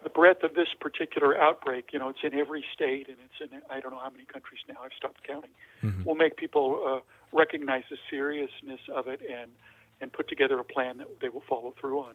the 0.03 0.11
breadth 0.11 0.43
of 0.43 0.55
this 0.55 0.69
particular 0.81 1.39
outbreak, 1.39 1.91
you 1.93 1.99
know, 1.99 2.09
it's 2.09 2.21
in 2.23 2.35
every 2.35 2.65
state 2.73 3.09
and 3.09 3.17
it's 3.25 3.53
in 3.53 3.61
I 3.71 3.81
don't 3.81 3.93
know 3.93 3.99
how 3.99 4.11
many 4.11 4.25
countries 4.25 4.61
now. 4.69 4.77
I've 4.83 4.93
stopped 4.97 5.27
counting. 5.27 5.51
Mm-hmm. 5.83 6.05
Will 6.05 6.15
make 6.15 6.37
people 6.37 6.83
uh, 6.87 7.37
recognize 7.37 7.85
the 7.91 7.99
seriousness 8.09 8.81
of 8.95 9.09
it 9.09 9.21
and 9.21 9.51
and 10.01 10.13
put 10.13 10.29
together 10.29 10.59
a 10.59 10.65
plan 10.65 10.99
that 10.99 11.09
they 11.21 11.29
will 11.29 11.43
follow 11.49 11.75
through 11.79 12.01
on. 12.01 12.15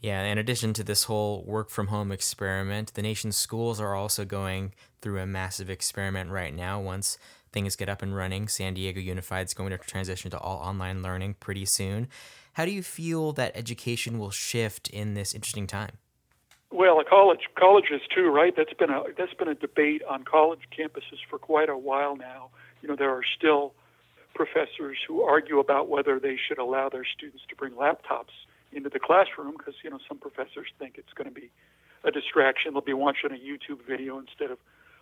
Yeah, 0.00 0.22
in 0.24 0.38
addition 0.38 0.72
to 0.74 0.84
this 0.84 1.04
whole 1.04 1.42
work 1.44 1.70
from 1.70 1.88
home 1.88 2.12
experiment, 2.12 2.94
the 2.94 3.02
nation's 3.02 3.36
schools 3.36 3.80
are 3.80 3.94
also 3.94 4.24
going 4.24 4.74
through 5.00 5.20
a 5.20 5.26
massive 5.26 5.70
experiment 5.70 6.30
right 6.30 6.54
now. 6.54 6.80
Once 6.80 7.18
things 7.50 7.76
get 7.76 7.88
up 7.88 8.02
and 8.02 8.14
running, 8.14 8.46
San 8.46 8.74
Diego 8.74 9.00
Unified 9.00 9.46
is 9.46 9.54
going 9.54 9.70
to 9.70 9.78
transition 9.78 10.30
to 10.30 10.38
all 10.38 10.58
online 10.58 11.02
learning 11.02 11.34
pretty 11.40 11.64
soon. 11.64 12.08
How 12.52 12.66
do 12.66 12.70
you 12.70 12.82
feel 12.82 13.32
that 13.32 13.56
education 13.56 14.18
will 14.18 14.30
shift 14.30 14.88
in 14.88 15.14
this 15.14 15.34
interesting 15.34 15.66
time? 15.66 15.98
Well, 16.70 16.98
a 17.00 17.04
college 17.04 17.48
colleges 17.58 18.02
too, 18.14 18.28
right? 18.28 18.54
That's 18.56 18.72
been 18.74 18.90
a 18.90 19.04
that's 19.16 19.34
been 19.34 19.48
a 19.48 19.54
debate 19.54 20.02
on 20.08 20.24
college 20.24 20.60
campuses 20.76 21.18
for 21.30 21.38
quite 21.38 21.68
a 21.68 21.76
while 21.78 22.16
now. 22.16 22.50
You 22.82 22.88
know, 22.88 22.96
there 22.96 23.10
are 23.10 23.22
still 23.36 23.72
professors 24.34 24.98
who 25.06 25.22
argue 25.22 25.58
about 25.58 25.88
whether 25.88 26.18
they 26.18 26.36
should 26.36 26.58
allow 26.58 26.88
their 26.88 27.04
students 27.04 27.42
to 27.48 27.56
bring 27.56 27.72
laptops 27.72 28.34
into 28.72 28.90
the 28.90 28.98
classroom 28.98 29.54
because 29.56 29.74
you 29.82 29.90
know 29.90 29.98
some 30.08 30.18
professors 30.18 30.66
think 30.78 30.96
it's 30.98 31.12
going 31.14 31.28
to 31.28 31.34
be 31.34 31.50
a 32.04 32.10
distraction. 32.10 32.72
They'll 32.72 32.82
be 32.82 32.92
watching 32.92 33.30
a 33.30 33.34
YouTube 33.34 33.86
video 33.86 34.18
instead 34.18 34.50
of 34.50 34.58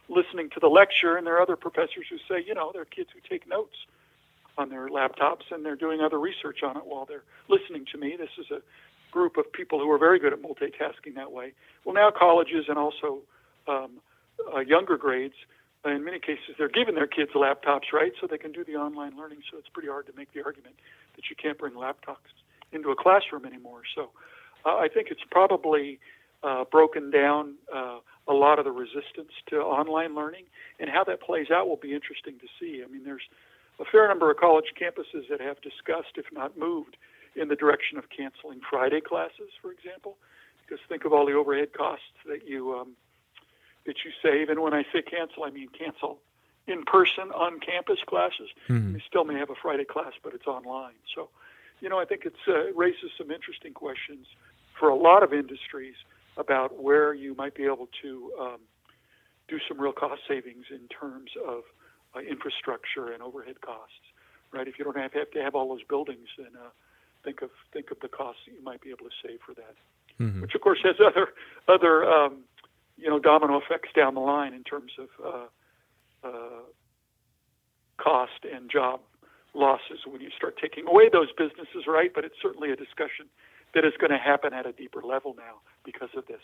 listening 0.08 0.50
to 0.50 0.60
the 0.60 0.68
lecture, 0.68 1.16
and 1.16 1.26
there 1.26 1.36
are 1.36 1.42
other 1.42 1.56
professors 1.56 2.06
who 2.10 2.18
say, 2.28 2.44
you 2.46 2.54
know, 2.54 2.70
there 2.72 2.82
are 2.82 2.86
kids 2.86 3.08
who 3.14 3.20
take 3.26 3.48
notes 3.48 3.76
on 4.56 4.68
their 4.68 4.88
laptops 4.88 5.50
and 5.50 5.64
they're 5.64 5.76
doing 5.76 6.00
other 6.00 6.20
research 6.20 6.62
on 6.62 6.76
it 6.76 6.84
while 6.86 7.06
they're 7.06 7.24
listening 7.48 7.84
to 7.90 7.98
me. 7.98 8.16
This 8.16 8.30
is 8.38 8.50
a 8.50 8.60
group 9.16 9.34
of 9.36 9.46
people 9.60 9.78
who 9.78 9.88
are 9.94 10.02
very 10.08 10.18
good 10.22 10.32
at 10.36 10.40
multitasking 10.48 11.14
that 11.20 11.30
way. 11.38 11.46
Well, 11.84 11.94
now 11.94 12.10
colleges 12.24 12.64
and 12.68 12.78
also 12.84 13.08
um, 13.74 13.90
uh, 14.52 14.60
younger 14.74 14.96
grades, 14.96 15.38
in 15.84 16.02
many 16.02 16.18
cases, 16.18 16.50
they're 16.58 16.76
giving 16.80 16.94
their 16.94 17.06
kids 17.06 17.32
laptops, 17.44 17.92
right, 17.92 18.12
so 18.18 18.26
they 18.26 18.38
can 18.38 18.52
do 18.52 18.64
the 18.64 18.76
online 18.86 19.14
learning. 19.20 19.40
So 19.50 19.58
it's 19.58 19.68
pretty 19.68 19.90
hard 19.94 20.06
to 20.06 20.14
make 20.16 20.32
the 20.32 20.42
argument 20.42 20.76
that 21.14 21.24
you 21.28 21.36
can't 21.36 21.58
bring 21.58 21.74
laptops 21.74 22.32
into 22.72 22.88
a 22.90 22.96
classroom 22.96 23.44
anymore. 23.44 23.82
So 23.94 24.02
uh, 24.66 24.76
I 24.84 24.88
think 24.92 25.08
it's 25.10 25.26
probably 25.30 26.00
uh, 26.42 26.64
broken 26.76 27.10
down 27.10 27.54
uh, 27.72 27.98
a 28.26 28.32
lot 28.32 28.58
of 28.58 28.64
the 28.64 28.72
resistance 28.72 29.32
to 29.50 29.56
online 29.60 30.14
learning, 30.14 30.44
and 30.80 30.88
how 30.88 31.04
that 31.04 31.20
plays 31.20 31.48
out 31.54 31.68
will 31.68 31.82
be 31.88 31.92
interesting 31.94 32.34
to 32.40 32.48
see. 32.58 32.82
I 32.82 32.90
mean, 32.90 33.04
there's 33.04 33.28
a 33.78 33.84
fair 33.84 34.08
number 34.08 34.30
of 34.30 34.36
college 34.38 34.70
campuses 34.80 35.28
that 35.30 35.40
have 35.40 35.58
discussed, 35.60 36.14
if 36.16 36.26
not 36.32 36.56
moved, 36.56 36.96
in 37.36 37.48
the 37.48 37.56
direction 37.56 37.98
of 37.98 38.04
canceling 38.10 38.60
Friday 38.68 39.00
classes, 39.00 39.50
for 39.60 39.72
example, 39.72 40.16
because 40.62 40.78
think 40.88 41.04
of 41.04 41.12
all 41.12 41.26
the 41.26 41.32
overhead 41.32 41.72
costs 41.72 42.04
that 42.26 42.48
you 42.48 42.74
um, 42.74 42.96
that 43.86 43.96
you 44.04 44.10
save. 44.22 44.48
And 44.48 44.60
when 44.60 44.72
I 44.72 44.82
say 44.92 45.02
cancel, 45.02 45.44
I 45.44 45.50
mean 45.50 45.68
cancel 45.68 46.20
in 46.66 46.82
person 46.84 47.30
on 47.34 47.60
campus 47.60 47.98
classes. 48.06 48.48
Mm-hmm. 48.68 48.94
We 48.94 49.02
still 49.06 49.24
may 49.24 49.38
have 49.38 49.50
a 49.50 49.54
Friday 49.60 49.84
class, 49.84 50.12
but 50.22 50.34
it's 50.34 50.46
online. 50.46 50.94
So, 51.14 51.28
you 51.80 51.88
know, 51.88 51.98
I 51.98 52.04
think 52.04 52.22
it's, 52.24 52.40
uh, 52.48 52.68
it 52.68 52.76
raises 52.76 53.10
some 53.18 53.30
interesting 53.30 53.74
questions 53.74 54.26
for 54.78 54.88
a 54.88 54.96
lot 54.96 55.22
of 55.22 55.32
industries 55.32 55.94
about 56.36 56.82
where 56.82 57.14
you 57.14 57.34
might 57.34 57.54
be 57.54 57.64
able 57.64 57.88
to 58.02 58.32
um, 58.40 58.58
do 59.48 59.58
some 59.68 59.80
real 59.80 59.92
cost 59.92 60.22
savings 60.26 60.64
in 60.70 60.88
terms 60.88 61.30
of 61.46 61.62
uh, 62.16 62.20
infrastructure 62.20 63.12
and 63.12 63.22
overhead 63.22 63.60
costs. 63.60 63.94
Right? 64.52 64.66
If 64.66 64.78
you 64.78 64.84
don't 64.84 64.96
have, 64.96 65.12
have 65.12 65.30
to 65.32 65.42
have 65.42 65.54
all 65.54 65.68
those 65.68 65.84
buildings, 65.84 66.28
then 66.38 66.50
uh, 66.56 66.70
think 67.24 67.42
of 67.42 67.50
think 67.72 67.90
of 67.90 67.98
the 68.00 68.08
costs 68.08 68.42
that 68.46 68.52
you 68.52 68.62
might 68.62 68.80
be 68.80 68.90
able 68.90 69.04
to 69.04 69.14
save 69.26 69.40
for 69.44 69.54
that. 69.54 69.74
Mm-hmm. 70.20 70.42
Which 70.42 70.54
of 70.54 70.60
course 70.60 70.80
has 70.84 70.96
other 71.04 71.28
other 71.68 72.04
um, 72.04 72.44
you 72.96 73.08
know 73.08 73.18
domino 73.18 73.58
effects 73.58 73.88
down 73.94 74.14
the 74.14 74.20
line 74.20 74.54
in 74.54 74.62
terms 74.62 74.92
of 74.98 75.08
uh, 75.24 76.28
uh, 76.28 76.62
cost 77.96 78.44
and 78.50 78.70
job 78.70 79.00
losses 79.54 80.00
when 80.06 80.20
you 80.20 80.30
start 80.36 80.58
taking 80.60 80.86
away 80.86 81.08
those 81.08 81.28
businesses, 81.36 81.86
right? 81.86 82.12
But 82.14 82.24
it's 82.24 82.34
certainly 82.42 82.70
a 82.70 82.76
discussion 82.76 83.26
that 83.74 83.84
is 83.84 83.92
going 83.98 84.10
to 84.10 84.18
happen 84.18 84.52
at 84.52 84.66
a 84.66 84.72
deeper 84.72 85.02
level 85.02 85.34
now 85.36 85.60
because 85.84 86.10
of 86.16 86.26
this. 86.26 86.40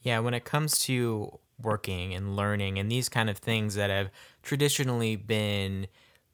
Yeah, 0.00 0.20
when 0.20 0.34
it 0.34 0.44
comes 0.44 0.78
to 0.80 1.38
working 1.60 2.14
and 2.14 2.36
learning 2.36 2.78
and 2.78 2.90
these 2.90 3.08
kind 3.08 3.30
of 3.30 3.38
things 3.38 3.74
that 3.74 3.90
have 3.90 4.10
traditionally 4.42 5.16
been 5.16 5.86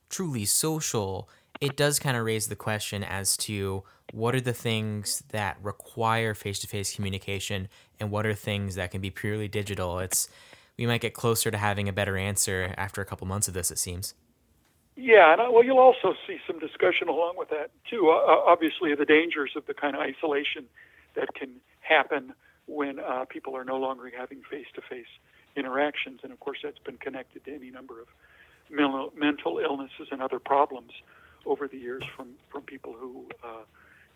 truly 0.09 0.45
social, 0.45 1.28
it 1.62 1.76
does 1.76 2.00
kind 2.00 2.16
of 2.16 2.25
raise 2.25 2.49
the 2.49 2.57
question 2.57 3.04
as 3.04 3.37
to 3.37 3.85
what 4.12 4.35
are 4.35 4.40
the 4.40 4.52
things 4.52 5.23
that 5.31 5.57
require 5.62 6.35
face-to-face 6.35 6.97
communication 6.97 7.69
and 8.00 8.11
what 8.11 8.26
are 8.26 8.35
things 8.35 8.75
that 8.75 8.90
can 8.90 9.00
be 9.00 9.11
purely 9.11 9.47
digital. 9.47 10.00
It's 10.00 10.28
we 10.76 10.87
might 10.87 11.00
get 11.00 11.14
closer 11.14 11.52
to 11.52 11.57
having 11.57 11.88
a 11.88 11.92
better 11.92 12.16
answer 12.16 12.75
after 12.76 13.00
a 13.00 13.04
couple 13.04 13.28
months 13.28 13.47
of 13.47 13.54
this. 13.54 13.71
It 13.71 13.78
seems. 13.78 14.14
Yeah, 14.97 15.33
and 15.33 15.40
uh, 15.40 15.49
well, 15.52 15.62
you'll 15.62 15.78
also 15.78 16.14
see 16.26 16.38
some 16.49 16.59
discussion 16.59 17.09
along 17.09 17.35
with 17.37 17.50
that 17.50 17.71
too. 17.88 18.11
Uh, 18.11 18.42
obviously, 18.45 18.92
the 18.97 19.04
dangers 19.04 19.52
of 19.54 19.64
the 19.66 19.75
kind 19.75 19.95
of 19.95 20.02
isolation 20.02 20.64
that 21.14 21.33
can 21.35 21.61
happen 21.78 22.35
when 22.66 22.99
uh, 22.99 23.25
people 23.26 23.57
are 23.57 23.64
no 23.64 23.76
longer 23.76 24.11
having 24.16 24.42
face-to-face 24.50 25.07
interactions, 25.54 26.21
and 26.25 26.33
of 26.33 26.40
course, 26.40 26.59
that's 26.62 26.78
been 26.81 26.99
connected 26.99 27.45
to 27.45 27.54
any 27.54 27.71
number 27.71 28.00
of 28.00 28.09
mental 28.69 29.59
illnesses 29.59 30.09
and 30.11 30.21
other 30.21 30.40
problems 30.40 30.90
over 31.47 31.69
the 31.69 31.79
years 31.79 32.03
from 32.17 32.31
from 32.51 32.63
people 32.63 32.95
who 32.99 33.27
uh, 33.45 33.63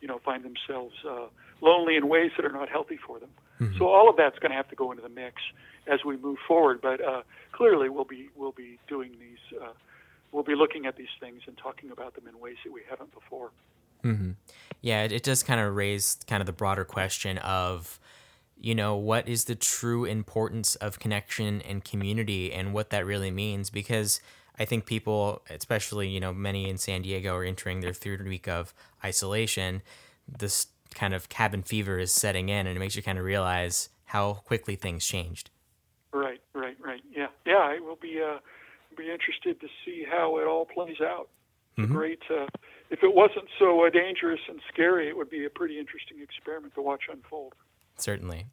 you 0.01 0.09
know 0.09 0.19
find 0.25 0.45
themselves 0.45 0.95
uh, 1.09 1.27
lonely 1.61 1.97
in 1.97 2.09
ways 2.09 2.31
that 2.37 2.45
are 2.45 2.53
not 2.53 2.69
healthy 2.69 2.99
for 3.07 3.19
them. 3.19 3.31
Mm-hmm. 3.61 3.79
So 3.79 3.89
all 3.89 4.09
of 4.09 4.17
that's 4.17 4.39
going 4.39 4.51
to 4.51 4.57
have 4.57 4.69
to 4.69 4.77
go 4.77 4.91
into 4.91 5.03
the 5.03 5.09
mix 5.09 5.37
as 5.87 6.05
we 6.05 6.17
move 6.17 6.39
forward. 6.47 6.81
But 6.83 7.03
uh, 7.03 7.23
clearly, 7.53 7.89
we'll 7.89 8.05
be 8.05 8.31
we'll 8.37 8.53
be 8.53 8.79
doing 8.89 9.13
these. 9.13 9.61
Uh, 9.61 9.73
we'll 10.33 10.45
be 10.45 10.55
looking 10.55 10.87
at 10.87 10.97
these 10.97 11.15
things 11.21 11.43
and 11.47 11.57
talking 11.57 11.91
about 11.91 12.15
them 12.15 12.27
in 12.29 12.39
ways 12.39 12.57
that 12.65 12.73
we 12.73 12.83
haven't 12.89 13.13
before. 13.13 13.51
Mm-hmm. 14.05 14.33
Yeah, 14.83 15.05
it, 15.05 15.13
it 15.13 15.23
does 15.23 15.43
kind 15.43 15.61
of 15.61 15.75
raise 15.75 16.19
kind 16.27 16.41
of 16.43 16.47
the 16.47 16.53
broader 16.53 16.85
question 16.85 17.39
of 17.39 17.99
you 18.59 18.75
know, 18.75 18.97
what 18.97 19.29
is 19.29 19.45
the 19.45 19.55
true 19.55 20.05
importance 20.05 20.77
of 20.77 20.99
connection 20.99 21.61
and 21.63 21.85
community 21.85 22.53
and 22.53 22.73
what 22.73 22.91
that 22.91 23.05
really 23.05 23.31
means? 23.31 23.71
Because 23.71 24.21
I 24.59 24.65
think 24.65 24.87
people, 24.87 25.43
especially, 25.51 26.09
you 26.09 26.21
know, 26.21 26.33
many 26.33 26.69
in 26.69 26.79
San 26.79 27.03
Diego 27.03 27.35
are 27.35 27.45
entering 27.45 27.81
their 27.81 27.93
third 27.93 28.27
week 28.27 28.49
of 28.49 28.73
isolation. 29.05 29.83
This 30.27 30.69
kind 30.95 31.15
of 31.15 31.29
cabin 31.29 31.63
fever 31.63 31.99
is 31.99 32.13
setting 32.13 32.49
in 32.49 32.67
and 32.67 32.77
it 32.77 32.81
makes 32.81 32.97
you 32.97 33.03
kind 33.03 33.19
of 33.19 33.25
realize 33.25 33.91
how 34.07 34.35
quickly 34.35 34.77
things 34.77 35.05
changed. 35.05 35.51
Right, 36.13 36.41
right, 36.55 36.77
right. 36.81 37.03
Yeah. 37.15 37.29
Yeah, 37.45 37.59
I 37.59 37.79
will 37.81 37.99
be 38.01 38.21
uh, 38.23 38.39
be 38.97 39.11
interested 39.11 39.61
to 39.61 39.69
see 39.85 40.07
how 40.11 40.39
it 40.39 40.47
all 40.47 40.65
plays 40.65 41.01
out. 41.03 41.29
Mm-hmm. 41.77 41.95
Great. 41.95 42.23
Uh, 42.31 42.47
if 42.89 43.03
it 43.03 43.15
wasn't 43.15 43.47
so 43.59 43.85
uh, 43.85 43.91
dangerous 43.91 44.41
and 44.49 44.61
scary, 44.73 45.09
it 45.09 45.17
would 45.17 45.29
be 45.29 45.45
a 45.45 45.51
pretty 45.51 45.79
interesting 45.79 46.19
experiment 46.23 46.75
to 46.75 46.81
watch 46.81 47.03
unfold 47.13 47.53
certainly. 47.97 48.47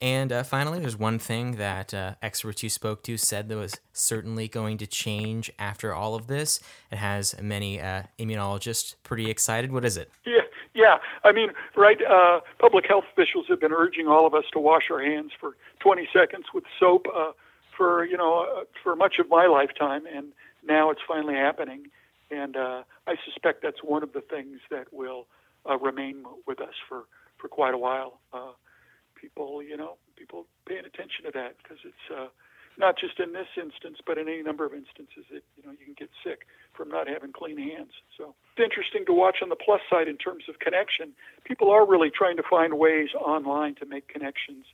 And 0.00 0.30
uh, 0.30 0.42
finally, 0.44 0.78
there's 0.78 0.96
one 0.96 1.18
thing 1.18 1.56
that 1.56 1.92
uh, 1.92 2.14
experts 2.22 2.62
you 2.62 2.68
spoke 2.68 3.02
to 3.04 3.16
said 3.16 3.48
that 3.48 3.56
was 3.56 3.80
certainly 3.92 4.46
going 4.46 4.78
to 4.78 4.86
change 4.86 5.50
after 5.58 5.92
all 5.92 6.14
of 6.14 6.28
this. 6.28 6.60
It 6.92 6.98
has 6.98 7.34
many 7.42 7.80
uh, 7.80 8.04
immunologists 8.18 8.94
pretty 9.02 9.28
excited. 9.28 9.72
What 9.72 9.84
is 9.84 9.96
it? 9.96 10.10
Yeah, 10.24 10.42
yeah. 10.72 10.98
I 11.24 11.32
mean, 11.32 11.50
right. 11.76 11.98
Uh, 12.00 12.40
public 12.60 12.86
health 12.86 13.04
officials 13.12 13.46
have 13.48 13.60
been 13.60 13.72
urging 13.72 14.06
all 14.06 14.24
of 14.24 14.34
us 14.34 14.44
to 14.52 14.60
wash 14.60 14.84
our 14.88 15.02
hands 15.02 15.32
for 15.38 15.56
20 15.80 16.08
seconds 16.12 16.46
with 16.54 16.64
soap 16.78 17.06
uh, 17.12 17.32
for 17.76 18.04
you 18.04 18.16
know 18.16 18.46
uh, 18.60 18.64
for 18.82 18.94
much 18.94 19.18
of 19.18 19.28
my 19.28 19.46
lifetime, 19.46 20.04
and 20.06 20.28
now 20.64 20.90
it's 20.90 21.02
finally 21.08 21.34
happening. 21.34 21.86
And 22.30 22.56
I 22.56 23.16
suspect 23.24 23.62
that's 23.62 23.82
one 23.82 24.02
of 24.02 24.12
the 24.12 24.20
things 24.20 24.60
that 24.70 24.92
will 24.92 25.26
remain 25.80 26.24
with 26.46 26.60
us 26.60 26.74
for 26.88 27.04
for 27.38 27.48
quite 27.48 27.72
a 27.72 27.78
while 27.78 28.20
people, 29.20 29.62
you 29.62 29.76
know, 29.76 29.96
people 30.16 30.46
paying 30.66 30.84
attention 30.84 31.24
to 31.26 31.30
that 31.34 31.56
because 31.62 31.78
it's 31.84 32.06
uh, 32.14 32.28
not 32.78 32.96
just 32.98 33.18
in 33.18 33.32
this 33.32 33.48
instance, 33.60 33.98
but 34.06 34.18
in 34.18 34.28
any 34.28 34.42
number 34.42 34.64
of 34.64 34.72
instances 34.72 35.26
that 35.32 35.42
you 35.56 35.62
know 35.66 35.72
you 35.78 35.84
can 35.84 35.94
get 35.98 36.10
sick 36.24 36.46
from 36.72 36.88
not 36.88 37.08
having 37.08 37.32
clean 37.32 37.58
hands. 37.58 37.90
So 38.16 38.34
it's 38.54 38.64
interesting 38.64 39.04
to 39.06 39.12
watch 39.12 39.38
on 39.42 39.48
the 39.48 39.56
plus 39.56 39.80
side 39.90 40.08
in 40.08 40.16
terms 40.16 40.44
of 40.48 40.60
connection. 40.60 41.12
People 41.44 41.70
are 41.70 41.84
really 41.84 42.10
trying 42.10 42.36
to 42.36 42.44
find 42.48 42.78
ways 42.78 43.10
online 43.18 43.74
to 43.76 43.86
make 43.86 44.06
connections, 44.08 44.64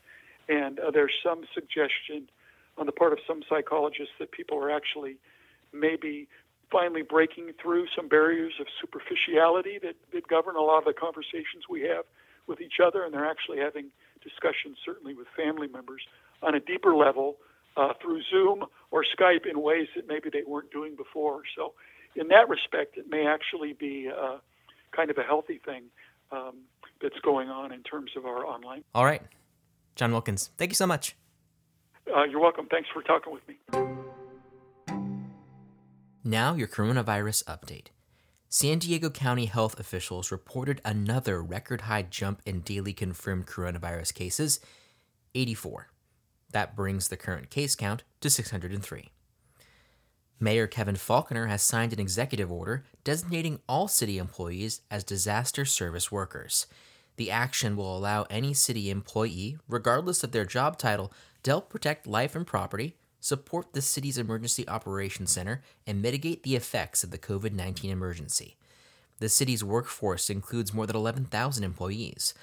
and 0.49 0.79
uh, 0.79 0.91
there's 0.91 1.15
some 1.25 1.45
suggestion 1.55 2.29
on 2.77 2.87
the 2.87 2.93
part 2.93 3.13
of 3.13 3.19
some 3.27 3.43
psychologists 3.49 4.15
that 4.19 4.33
people 4.33 4.59
are 4.59 4.71
actually 4.71 5.17
maybe 5.73 6.29
finally 6.71 7.03
breaking 7.03 7.53
through 7.61 7.87
some 7.95 8.09
barriers 8.09 8.55
of 8.61 8.67
superficiality 8.81 9.79
that, 9.83 9.95
that 10.13 10.27
govern 10.27 10.57
a 10.57 10.61
lot 10.61 10.79
of 10.79 10.85
the 10.85 10.93
conversations 10.93 11.71
we 11.71 11.83
have 11.83 12.05
with 12.47 12.61
each 12.61 12.81
other, 12.85 13.05
and 13.05 13.15
they're 13.15 13.29
actually 13.29 13.59
having 13.59 13.91
discussions, 14.25 14.79
certainly 14.85 15.15
with 15.15 15.27
family 15.37 15.69
members, 15.69 16.03
on 16.43 16.55
a 16.55 16.61
deeper 16.61 16.97
level 16.97 17.37
uh, 17.77 17.93
through 18.01 18.23
Zoom 18.31 18.65
or 18.91 19.05
Skype 19.05 19.47
in 19.49 19.61
ways 19.61 19.89
that 19.95 20.09
maybe 20.09 20.31
they 20.33 20.43
weren't 20.47 20.71
doing 20.73 20.97
before. 20.97 21.43
So, 21.57 21.75
in 22.17 22.29
that 22.29 22.49
respect, 22.49 22.97
it 22.97 23.07
may 23.09 23.27
actually 23.27 23.73
be 23.73 24.09
uh, 24.09 24.39
kind 24.95 25.11
of 25.11 25.19
a 25.19 25.23
healthy 25.23 25.61
thing 25.65 25.85
um, 26.31 26.63
that's 27.03 27.19
going 27.23 27.49
on 27.49 27.73
in 27.73 27.83
terms 27.83 28.13
of 28.17 28.25
our 28.25 28.47
online. 28.47 28.85
All 28.95 29.05
right. 29.05 29.23
John 29.97 30.13
Wilkins, 30.13 30.51
thank 30.57 30.71
you 30.71 30.77
so 30.77 30.87
much. 30.87 31.17
Uh, 32.15 32.25
you're 32.25 32.41
welcome. 32.41 32.67
Thanks 32.71 32.89
for 32.93 33.03
talking 33.03 33.33
with 33.33 33.43
me. 33.49 33.59
Now, 36.23 36.55
your 36.55 36.69
coronavirus 36.69 37.45
update. 37.45 37.89
San 38.57 38.79
Diego 38.79 39.11
County 39.11 39.47
health 39.47 39.81
officials 39.81 40.31
reported 40.31 40.81
another 40.85 41.43
record 41.43 41.81
high 41.81 42.03
jump 42.03 42.41
in 42.47 42.61
daily 42.61 42.93
confirmed 42.93 43.49
coronavirus 43.49 44.15
cases 44.15 44.61
84. 45.35 45.89
That 46.53 46.77
brings 46.77 47.09
the 47.09 47.17
current 47.17 47.51
case 47.51 47.75
count 47.75 48.05
to 48.21 48.31
603. 48.31 49.11
Mayor 50.39 50.69
Kevin 50.69 50.95
Faulconer 50.95 51.49
has 51.49 51.65
signed 51.65 51.93
an 51.93 51.99
executive 51.99 52.53
order 52.53 52.85
designating 53.03 53.59
all 53.69 53.89
city 53.89 54.19
employees 54.19 54.83
as 54.89 55.03
disaster 55.03 55.65
service 55.65 56.13
workers. 56.13 56.69
The 57.17 57.33
action 57.33 57.75
will 57.75 57.99
allow 57.99 58.25
any 58.31 58.55
city 58.55 58.89
employee, 58.89 59.59
regardless 59.69 60.23
of 60.23 60.31
their 60.31 60.45
job 60.45 60.79
title, 60.79 61.13
to 61.43 61.51
help 61.51 61.71
protect 61.71 62.07
life 62.07 62.37
and 62.37 62.47
property, 62.47 62.95
support 63.25 63.73
the 63.73 63.81
city's 63.81 64.19
emergency 64.19 64.69
operations 64.69 65.33
center, 65.33 65.63
and 65.87 66.03
mitigate 66.03 66.43
the 66.43 66.57
effects 66.57 67.03
of 67.03 67.11
the 67.11 67.17
COVID 67.17 67.55
19 67.55 67.91
emergency. 67.91 68.59
The 69.19 69.31
city's 69.31 69.65
workforce 69.65 70.29
includes 70.29 70.75
more 70.75 70.87
than 70.87 70.95
11,000 70.95 71.65
employees. 71.65 72.35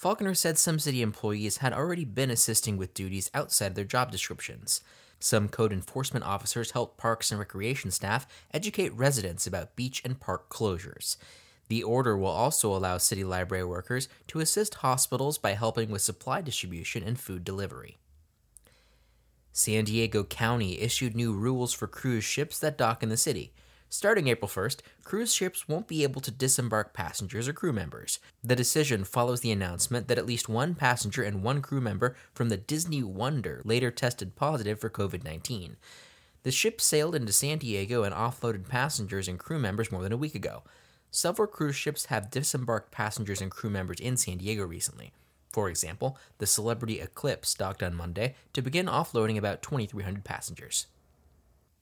Faulconer 0.00 0.36
said 0.36 0.56
some 0.56 0.78
city 0.78 1.02
employees 1.02 1.56
had 1.56 1.72
already 1.72 2.04
been 2.04 2.30
assisting 2.30 2.76
with 2.76 2.94
duties 2.94 3.28
outside 3.34 3.74
their 3.74 3.84
job 3.84 4.12
descriptions. 4.12 4.82
Some 5.18 5.48
code 5.48 5.72
enforcement 5.72 6.24
officers 6.24 6.70
helped 6.70 6.96
parks 6.96 7.32
and 7.32 7.40
recreation 7.40 7.90
staff 7.90 8.28
educate 8.54 8.94
residents 8.94 9.48
about 9.48 9.74
beach 9.74 10.00
and 10.04 10.20
park 10.20 10.48
closures. 10.48 11.16
The 11.66 11.82
order 11.82 12.16
will 12.16 12.28
also 12.28 12.72
allow 12.72 12.98
city 12.98 13.24
library 13.24 13.64
workers 13.64 14.08
to 14.28 14.38
assist 14.38 14.76
hospitals 14.76 15.38
by 15.38 15.54
helping 15.54 15.90
with 15.90 16.02
supply 16.02 16.40
distribution 16.40 17.02
and 17.02 17.18
food 17.18 17.42
delivery. 17.42 17.99
San 19.60 19.84
Diego 19.84 20.24
County 20.24 20.80
issued 20.80 21.14
new 21.14 21.34
rules 21.34 21.74
for 21.74 21.86
cruise 21.86 22.24
ships 22.24 22.58
that 22.60 22.78
dock 22.78 23.02
in 23.02 23.10
the 23.10 23.16
city. 23.18 23.52
Starting 23.90 24.26
April 24.26 24.48
1st, 24.48 24.78
cruise 25.04 25.34
ships 25.34 25.68
won't 25.68 25.86
be 25.86 26.02
able 26.02 26.22
to 26.22 26.30
disembark 26.30 26.94
passengers 26.94 27.46
or 27.46 27.52
crew 27.52 27.70
members. 27.70 28.20
The 28.42 28.56
decision 28.56 29.04
follows 29.04 29.40
the 29.40 29.50
announcement 29.50 30.08
that 30.08 30.16
at 30.16 30.24
least 30.24 30.48
one 30.48 30.74
passenger 30.74 31.22
and 31.22 31.42
one 31.42 31.60
crew 31.60 31.82
member 31.82 32.16
from 32.32 32.48
the 32.48 32.56
Disney 32.56 33.02
Wonder 33.02 33.60
later 33.66 33.90
tested 33.90 34.34
positive 34.34 34.80
for 34.80 34.88
COVID 34.88 35.24
19. 35.24 35.76
The 36.42 36.50
ship 36.50 36.80
sailed 36.80 37.14
into 37.14 37.30
San 37.30 37.58
Diego 37.58 38.02
and 38.02 38.14
offloaded 38.14 38.66
passengers 38.66 39.28
and 39.28 39.38
crew 39.38 39.58
members 39.58 39.92
more 39.92 40.02
than 40.02 40.12
a 40.12 40.16
week 40.16 40.34
ago. 40.34 40.62
Several 41.10 41.46
cruise 41.46 41.76
ships 41.76 42.06
have 42.06 42.30
disembarked 42.30 42.92
passengers 42.92 43.42
and 43.42 43.50
crew 43.50 43.68
members 43.68 44.00
in 44.00 44.16
San 44.16 44.38
Diego 44.38 44.64
recently. 44.64 45.12
For 45.52 45.68
example, 45.68 46.16
the 46.38 46.46
Celebrity 46.46 47.00
Eclipse 47.00 47.54
docked 47.54 47.82
on 47.82 47.94
Monday 47.94 48.34
to 48.52 48.62
begin 48.62 48.86
offloading 48.86 49.36
about 49.36 49.62
2,300 49.62 50.24
passengers. 50.24 50.86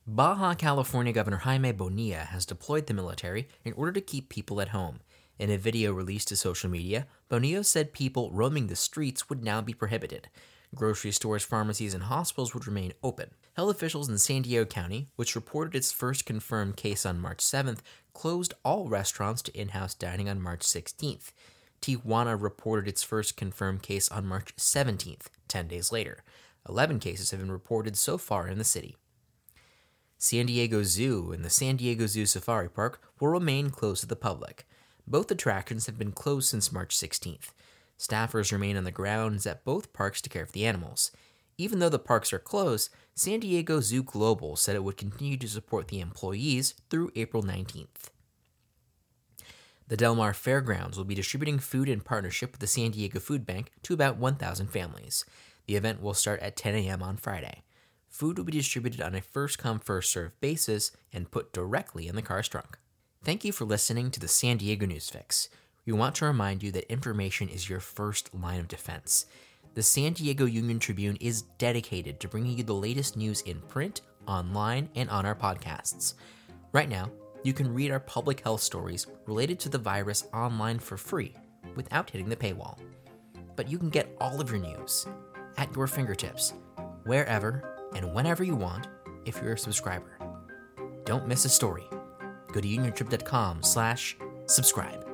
Baja 0.07 0.55
California 0.55 1.13
Governor 1.13 1.39
Jaime 1.39 1.73
Bonilla 1.73 2.21
has 2.21 2.47
deployed 2.47 2.87
the 2.87 2.95
military 2.95 3.47
in 3.65 3.75
order 3.75 3.93
to 3.93 4.01
keep 4.01 4.31
people 4.31 4.61
at 4.63 4.71
home. 4.71 5.01
In 5.39 5.51
a 5.51 5.59
video 5.59 5.93
released 5.93 6.29
to 6.29 6.37
social 6.37 6.71
media, 6.71 7.07
Bonilla 7.29 7.63
said 7.63 7.93
people 7.93 8.31
roaming 8.33 8.69
the 8.69 8.75
streets 8.75 9.29
would 9.29 9.45
now 9.45 9.61
be 9.61 9.75
prohibited. 9.75 10.29
Grocery 10.75 11.13
stores, 11.13 11.45
pharmacies, 11.45 11.95
and 11.95 12.05
hospitals 12.05 12.55
would 12.55 12.67
remain 12.67 12.93
open. 13.03 13.31
Health 13.55 13.71
officials 13.71 14.09
in 14.09 14.19
San 14.19 14.43
Diego 14.43 14.65
County, 14.65 15.09
which 15.17 15.35
reported 15.35 15.75
its 15.75 15.93
first 15.93 16.27
confirmed 16.27 16.77
case 16.77 17.05
on 17.05 17.21
March 17.21 17.39
7th, 17.39 17.81
closed 18.15 18.55
all 18.65 18.89
restaurants 18.89 19.43
to 19.43 19.59
in 19.59 19.69
house 19.69 19.95
dining 19.95 20.29
on 20.29 20.41
March 20.41 20.61
16th. 20.61 21.33
Tijuana 21.81 22.41
reported 22.41 22.89
its 22.89 23.03
first 23.03 23.37
confirmed 23.37 23.83
case 23.83 24.09
on 24.09 24.27
March 24.27 24.55
17th, 24.57 25.27
10 25.49 25.69
days 25.69 25.93
later. 25.93 26.23
11 26.69 26.99
cases 26.99 27.31
have 27.31 27.41
been 27.41 27.53
reported 27.53 27.97
so 27.97 28.19
far 28.19 28.49
in 28.49 28.59
the 28.59 28.65
city. 28.65 28.97
San 30.19 30.47
Diego 30.47 30.83
Zoo 30.83 31.31
and 31.33 31.45
the 31.45 31.51
San 31.51 31.77
Diego 31.77 32.07
Zoo 32.07 32.27
Safari 32.27 32.69
Park 32.69 33.01
will 33.21 33.29
remain 33.29 33.71
closed 33.71 34.01
to 34.01 34.07
the 34.07 34.17
public. 34.17 34.67
Both 35.07 35.31
attractions 35.31 35.87
have 35.87 35.97
been 35.97 36.13
closed 36.13 36.49
since 36.49 36.73
March 36.73 36.97
16th. 36.97 37.53
Staffers 37.99 38.53
remain 38.53 38.77
on 38.77 38.85
the 38.85 38.91
grounds 38.91 39.47
at 39.47 39.65
both 39.65 39.93
parks 39.93 40.21
to 40.23 40.29
care 40.29 40.45
for 40.45 40.53
the 40.53 40.67
animals. 40.67 41.13
Even 41.57 41.79
though 41.79 41.89
the 41.89 41.99
parks 41.99 42.33
are 42.33 42.39
closed, 42.39 42.91
San 43.15 43.41
Diego 43.41 43.81
Zoo 43.81 44.03
Global 44.03 44.55
said 44.55 44.77
it 44.77 44.85
would 44.85 44.97
continue 44.97 45.37
to 45.37 45.49
support 45.49 45.89
the 45.89 46.01
employees 46.01 46.75
through 46.91 47.11
April 47.17 47.43
19th. 47.43 48.11
The 49.89 49.97
Del 49.97 50.15
Mar 50.15 50.35
Fairgrounds 50.35 50.99
will 50.99 51.07
be 51.07 51.15
distributing 51.15 51.59
food 51.59 51.89
in 51.89 52.03
partnership 52.03 52.53
with 52.53 52.61
the 52.61 52.67
San 52.67 52.91
Diego 52.91 53.21
Food 53.21 53.47
Bank 53.47 53.71
to 53.85 53.95
about 53.95 54.19
1,000 54.19 54.67
families. 54.67 55.25
The 55.67 55.77
event 55.77 56.03
will 56.03 56.13
start 56.13 56.41
at 56.41 56.57
10 56.57 56.75
a.m. 56.75 57.03
on 57.03 57.17
Friday. 57.17 57.63
Food 58.07 58.37
will 58.37 58.45
be 58.45 58.53
distributed 58.53 59.01
on 59.01 59.15
a 59.15 59.23
first 59.23 59.59
come, 59.59 59.79
first 59.79 60.13
served 60.13 60.39
basis 60.41 60.93
and 61.11 61.31
put 61.31 61.55
directly 61.55 62.07
in 62.07 62.17
the 62.17 62.23
car's 62.23 62.49
trunk. 62.49 62.77
Thank 63.25 63.47
you 63.47 63.53
for 63.53 63.65
listening 63.65 64.11
to 64.11 64.21
the 64.21 64.29
San 64.29 64.59
Diego 64.59 64.85
News 64.85 65.09
Fix. 65.09 65.49
We 65.87 65.95
want 65.95 66.17
to 66.17 66.27
remind 66.27 66.63
you 66.63 66.71
that 66.73 66.93
information 66.93 67.49
is 67.49 67.71
your 67.71 67.81
first 67.81 68.35
line 68.35 68.61
of 68.61 68.69
defense. 68.69 69.25
The 69.73 69.83
San 69.83 70.13
Diego 70.13 70.45
Union 70.45 70.81
Tribune 70.81 71.17
is 71.17 71.43
dedicated 71.57 72.21
to 72.21 72.29
bringing 72.29 72.59
you 72.59 72.65
the 72.65 72.75
latest 72.75 73.17
news 73.17 73.41
in 73.43 73.63
print, 73.63 74.03
online, 74.27 74.91
and 74.95 75.09
on 75.09 75.25
our 75.25 75.35
podcasts. 75.35 76.13
Right 76.73 76.91
now, 76.91 77.11
you 77.43 77.53
can 77.53 77.73
read 77.73 77.91
our 77.91 78.01
public 78.01 78.41
health 78.41 78.61
stories 78.61 79.07
related 79.27 79.59
to 79.61 79.69
the 79.69 79.79
virus 79.79 80.27
online 80.35 80.79
for 80.79 80.97
free 80.97 81.35
without 81.77 82.11
hitting 82.11 82.29
the 82.29 82.37
paywall. 82.37 82.79
But 83.57 83.69
you 83.69 83.79
can 83.79 83.91
get 83.91 84.15
all 84.21 84.41
of 84.41 84.51
your 84.51 84.61
news 84.61 85.07
at 85.57 85.75
your 85.75 85.87
fingertips, 85.87 86.55
wherever 87.05 87.91
and 87.95 88.15
whenever 88.15 88.45
you 88.45 88.57
want 88.57 88.89
if 89.25 89.41
you're 89.43 89.55
a 89.55 89.59
subscriber. 89.59 90.19
Don't 91.05 91.27
miss 91.27 91.45
a 91.45 91.49
story. 91.49 91.85
Go 92.53 92.61
to 92.61 92.69
uniontrib.com 92.69 93.63
slash 93.63 94.17
subscribe. 94.47 95.07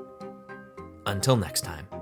Until 1.07 1.37
next 1.37 1.62
time. 1.62 1.94